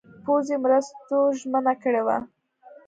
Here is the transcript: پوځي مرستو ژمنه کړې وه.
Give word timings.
پوځي 0.23 0.55
مرستو 0.63 1.17
ژمنه 1.39 1.73
کړې 1.81 2.01
وه. 2.05 2.17